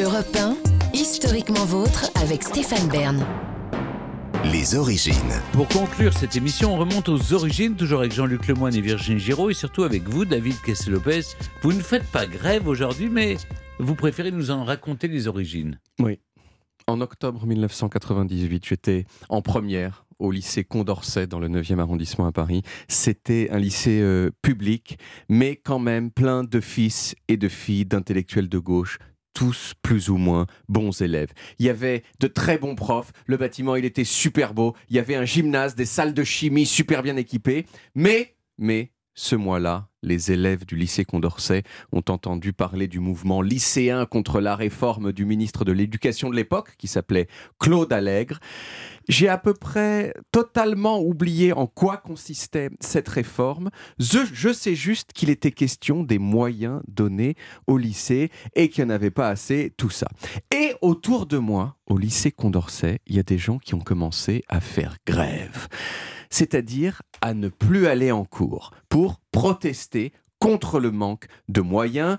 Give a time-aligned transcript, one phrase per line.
[0.00, 0.56] Europe 1,
[0.94, 3.26] historiquement vôtre avec Stéphane Bern.
[4.44, 5.14] Les origines.
[5.52, 9.50] Pour conclure cette émission, on remonte aux origines, toujours avec Jean-Luc Lemoyne et Virginie Giraud,
[9.50, 11.22] et surtout avec vous, David Kessel-Lopez.
[11.62, 13.38] Vous ne faites pas grève aujourd'hui, mais
[13.80, 15.80] vous préférez nous en raconter les origines.
[15.98, 16.20] Oui.
[16.86, 22.62] En octobre 1998, j'étais en première au lycée Condorcet dans le 9e arrondissement à Paris.
[22.86, 24.96] C'était un lycée euh, public,
[25.28, 28.98] mais quand même plein de fils et de filles d'intellectuels de gauche,
[29.38, 31.28] tous plus ou moins bons élèves.
[31.60, 34.98] Il y avait de très bons profs, le bâtiment il était super beau, il y
[34.98, 37.64] avait un gymnase, des salles de chimie super bien équipées,
[37.94, 44.06] mais, mais, ce mois-là, les élèves du lycée Condorcet ont entendu parler du mouvement lycéen
[44.06, 47.26] contre la réforme du ministre de l'Éducation de l'époque, qui s'appelait
[47.58, 48.38] Claude Allègre.
[49.08, 53.70] J'ai à peu près totalement oublié en quoi consistait cette réforme.
[53.98, 57.34] Je, je sais juste qu'il était question des moyens donnés
[57.66, 60.06] au lycée et qu'il n'y en avait pas assez, tout ça.
[60.54, 64.44] Et autour de moi, au lycée Condorcet, il y a des gens qui ont commencé
[64.48, 65.66] à faire grève
[66.30, 72.18] c'est-à-dire à ne plus aller en cours pour protester contre le manque de moyens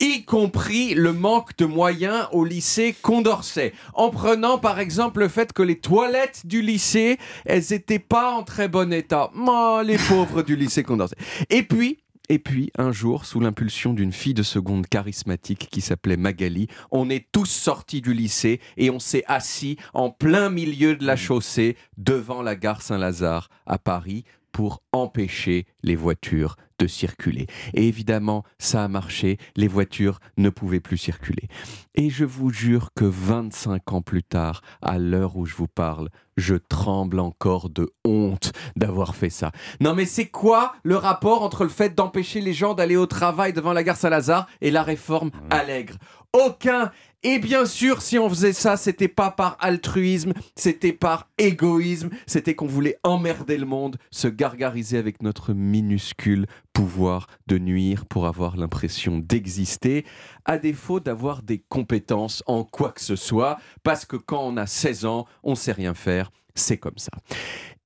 [0.00, 3.74] y compris le manque de moyens au lycée Condorcet.
[3.94, 8.42] En prenant par exemple le fait que les toilettes du lycée, elles n'étaient pas en
[8.42, 9.30] très bon état.
[9.36, 11.16] Oh, les pauvres du lycée Condorcet.
[11.50, 11.98] Et puis,
[12.30, 17.10] et puis, un jour, sous l'impulsion d'une fille de seconde charismatique qui s'appelait Magali, on
[17.10, 21.76] est tous sortis du lycée et on s'est assis en plein milieu de la chaussée
[21.98, 27.46] devant la gare Saint-Lazare à Paris pour empêcher les voitures de circuler.
[27.74, 31.48] Et évidemment, ça a marché, les voitures ne pouvaient plus circuler.
[31.94, 36.08] Et je vous jure que 25 ans plus tard, à l'heure où je vous parle,
[36.38, 39.52] je tremble encore de honte d'avoir fait ça.
[39.80, 43.52] Non mais c'est quoi le rapport entre le fait d'empêcher les gens d'aller au travail
[43.52, 45.96] devant la gare Saint-Lazare et la réforme Allègre?
[46.32, 52.08] Aucun et bien sûr, si on faisait ça, c'était pas par altruisme, c'était par égoïsme,
[52.26, 58.26] c'était qu'on voulait emmerder le monde, se gargariser avec notre minuscule pouvoir de nuire pour
[58.26, 60.06] avoir l'impression d'exister,
[60.46, 64.66] à défaut d'avoir des compétences en quoi que ce soit, parce que quand on a
[64.66, 67.12] 16 ans, on sait rien faire, c'est comme ça.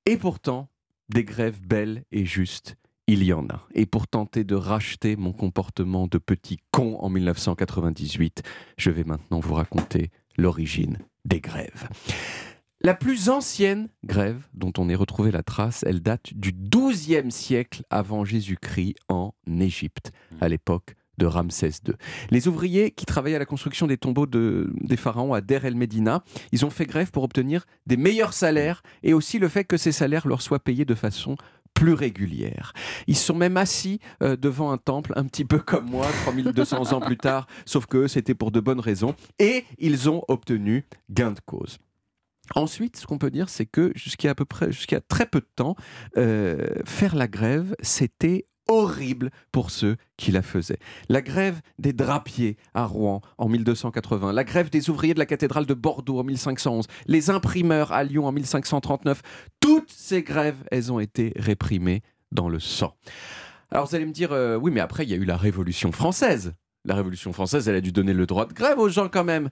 [0.07, 0.69] Et pourtant,
[1.09, 2.77] des grèves belles et justes,
[3.07, 3.67] il y en a.
[3.75, 8.43] Et pour tenter de racheter mon comportement de petit con en 1998,
[8.79, 11.89] je vais maintenant vous raconter l'origine des grèves.
[12.81, 17.83] La plus ancienne grève dont on ait retrouvé la trace, elle date du XIIe siècle
[17.89, 21.95] avant Jésus-Christ en Égypte, à l'époque de Ramsès II.
[22.31, 25.77] Les ouvriers qui travaillaient à la construction des tombeaux de, des pharaons à Der el
[25.77, 29.77] Medina, ils ont fait grève pour obtenir des meilleurs salaires et aussi le fait que
[29.77, 31.37] ces salaires leur soient payés de façon
[31.75, 32.73] plus régulière.
[33.07, 37.01] Ils sont même assis euh, devant un temple, un petit peu comme moi, 3200 ans
[37.01, 41.41] plus tard, sauf que c'était pour de bonnes raisons, et ils ont obtenu gain de
[41.45, 41.79] cause.
[42.55, 45.77] Ensuite, ce qu'on peut dire, c'est que jusqu'à peu près, jusqu'à très peu de temps,
[46.17, 50.79] euh, faire la grève, c'était horrible pour ceux qui la faisaient.
[51.09, 55.67] La grève des drapiers à Rouen en 1280, la grève des ouvriers de la cathédrale
[55.67, 59.23] de Bordeaux en 1511, les imprimeurs à Lyon en 1539,
[59.61, 62.97] toutes ces grèves, elles ont été réprimées dans le sang.
[63.71, 65.93] Alors vous allez me dire, euh, oui mais après il y a eu la Révolution
[65.93, 66.55] française.
[66.87, 69.49] La Révolution française, elle a dû donner le droit de grève aux gens quand même.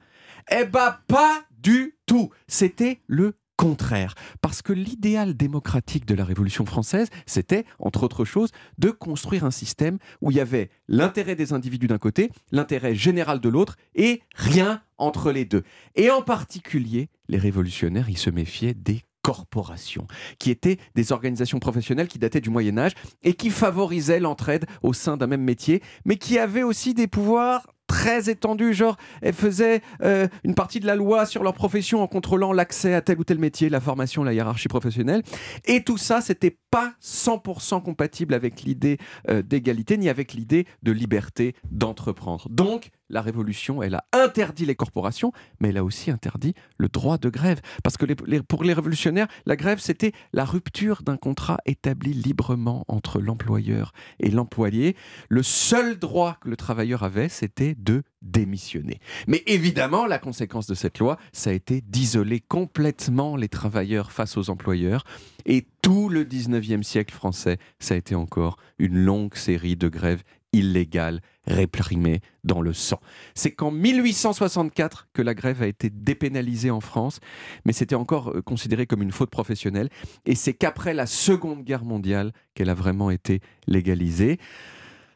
[0.51, 2.31] Eh ben pas du tout.
[2.47, 4.15] C'était le contraire.
[4.41, 9.53] Parce que l'idéal démocratique de la Révolution française, c'était, entre autres choses, de construire un
[9.53, 14.23] système où il y avait l'intérêt des individus d'un côté, l'intérêt général de l'autre, et
[14.35, 15.63] rien entre les deux.
[15.95, 20.09] Et en particulier, les révolutionnaires, ils se méfiaient des corporations,
[20.41, 24.93] qui étaient des organisations professionnelles qui dataient du Moyen Âge et qui favorisaient l'entraide au
[24.93, 27.69] sein d'un même métier, mais qui avaient aussi des pouvoirs
[28.03, 32.09] très étendus, genre elles faisaient euh, une partie de la loi sur leur profession en
[32.09, 35.23] contrôlant l'accès à tel ou tel métier, la formation, la hiérarchie professionnelle.
[35.67, 38.97] Et tout ça, c'était pas 100% compatible avec l'idée
[39.29, 42.49] euh, d'égalité ni avec l'idée de liberté d'entreprendre.
[42.49, 47.19] Donc, la Révolution, elle a interdit les corporations, mais elle a aussi interdit le droit
[47.19, 47.61] de grève.
[47.85, 48.07] Parce que
[48.41, 54.31] pour les révolutionnaires, la grève, c'était la rupture d'un contrat établi librement entre l'employeur et
[54.31, 54.97] l'employé.
[55.29, 58.99] Le seul droit que le travailleur avait, c'était de démissionner.
[59.27, 64.37] Mais évidemment, la conséquence de cette loi, ça a été d'isoler complètement les travailleurs face
[64.37, 65.05] aux employeurs.
[65.45, 70.23] Et tout le 19e siècle français, ça a été encore une longue série de grèves
[70.53, 73.01] illégale, réprimée dans le sang.
[73.35, 77.21] C'est qu'en 1864 que la grève a été dépénalisée en France,
[77.65, 79.89] mais c'était encore euh, considéré comme une faute professionnelle,
[80.27, 84.39] et c'est qu'après la Seconde Guerre mondiale qu'elle a vraiment été légalisée.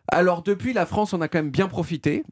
[0.08, 2.24] Alors depuis, la France en a quand même bien profité,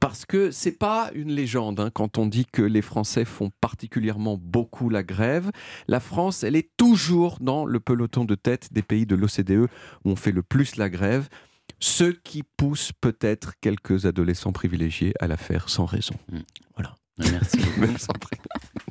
[0.00, 4.38] parce que c'est pas une légende hein, quand on dit que les Français font particulièrement
[4.40, 5.50] beaucoup la grève.
[5.88, 9.68] La France, elle est toujours dans le peloton de tête des pays de l'OCDE
[10.04, 11.28] où on fait le plus la grève,
[11.80, 16.14] ce qui pousse peut-être quelques adolescents privilégiés à la faire sans raison.
[16.30, 16.38] Mm.
[16.76, 16.94] Voilà.
[17.18, 17.94] Merci beaucoup.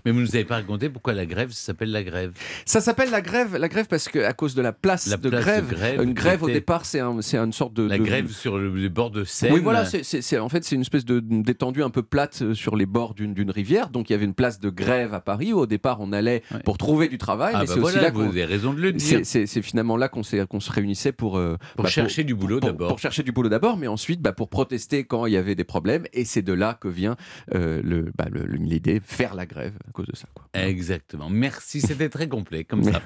[0.06, 2.32] Mais vous ne nous avez pas raconté pourquoi la grève s'appelle la grève?
[2.66, 5.30] Ça s'appelle la grève, la grève parce que à cause de la place, La de,
[5.30, 8.04] place de grève, une grève au départ c'est un, c'est une sorte de La de-
[8.04, 9.54] grève sur le, les bords de Seine.
[9.54, 12.76] Oui, voilà, c'est, en fait, c'est une espèce de d'étendue un peu plate euh, sur
[12.76, 13.90] les bords d'une, rivière.
[13.90, 15.54] Donc, il y avait une place de grève à Paris.
[15.54, 16.60] où, Au départ, on allait Ouais.
[16.64, 17.54] pour trouver du travail.
[17.56, 19.20] Ah mais bah c'est aussi voilà, là vous avez raison de le dire.
[19.24, 22.90] C'est, finalement là qu'on, se réunissait pour, euh, Pour bah, chercher du boulot d'abord.
[22.90, 25.64] Pour chercher du boulot d'abord, mais ensuite bah, pour protester quand il y avait des
[25.64, 26.06] problèmes.
[26.14, 27.16] Et c'est de là que vient
[27.54, 30.28] euh, le, bah, le- le- l'idée faire la grève cause de ça.
[30.34, 30.46] Quoi.
[30.54, 31.30] Exactement.
[31.30, 33.02] Merci, c'était très complet comme ça.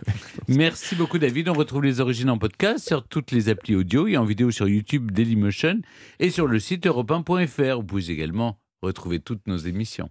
[0.48, 1.50] Merci beaucoup David.
[1.50, 4.68] On retrouve les origines en podcast sur toutes les applis audio et en vidéo sur
[4.68, 5.81] YouTube Dailymotion
[6.19, 7.78] et sur le site europe1.fr.
[7.78, 10.06] Vous pouvez également retrouver toutes nos émissions.